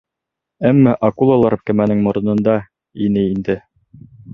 [0.69, 2.59] Әммә акулалар кәмәнең морононда
[3.09, 3.63] ине инде.